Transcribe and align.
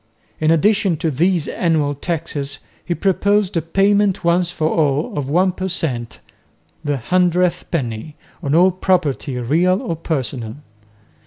In 0.39 0.49
addition 0.49 0.97
to 0.97 1.11
these 1.11 1.47
annual 1.47 1.93
taxes 1.93 2.57
he 2.83 2.95
proposed 2.95 3.55
a 3.55 3.61
payment 3.61 4.23
once 4.23 4.49
for 4.49 4.67
all 4.67 5.15
of 5.15 5.29
one 5.29 5.51
per 5.51 5.67
cent., 5.67 6.17
"the 6.83 6.97
hundredth 6.97 7.69
penny," 7.69 8.15
on 8.41 8.55
all 8.55 8.71
property, 8.71 9.37
real 9.37 9.79
or 9.79 9.95
personal. 9.95 10.55